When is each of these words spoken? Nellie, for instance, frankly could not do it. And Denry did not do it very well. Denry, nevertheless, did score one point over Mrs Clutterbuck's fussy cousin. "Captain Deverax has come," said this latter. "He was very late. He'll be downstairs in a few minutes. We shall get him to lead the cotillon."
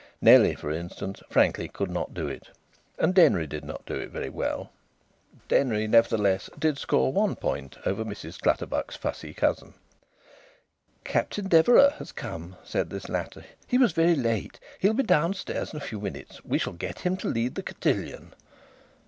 Nellie, 0.19 0.55
for 0.55 0.71
instance, 0.71 1.21
frankly 1.29 1.67
could 1.67 1.91
not 1.91 2.15
do 2.15 2.27
it. 2.27 2.47
And 2.97 3.13
Denry 3.13 3.45
did 3.45 3.63
not 3.63 3.85
do 3.85 3.93
it 3.93 4.09
very 4.09 4.29
well. 4.29 4.71
Denry, 5.47 5.87
nevertheless, 5.87 6.49
did 6.57 6.79
score 6.79 7.13
one 7.13 7.35
point 7.35 7.77
over 7.85 8.03
Mrs 8.03 8.39
Clutterbuck's 8.41 8.95
fussy 8.95 9.31
cousin. 9.31 9.75
"Captain 11.03 11.47
Deverax 11.47 11.97
has 11.99 12.11
come," 12.13 12.55
said 12.63 12.89
this 12.89 13.09
latter. 13.09 13.45
"He 13.67 13.77
was 13.77 13.91
very 13.91 14.15
late. 14.15 14.59
He'll 14.79 14.95
be 14.95 15.03
downstairs 15.03 15.71
in 15.71 15.77
a 15.77 15.85
few 15.85 16.01
minutes. 16.01 16.43
We 16.43 16.57
shall 16.57 16.73
get 16.73 17.01
him 17.01 17.15
to 17.17 17.27
lead 17.27 17.53
the 17.53 17.61
cotillon." 17.61 18.33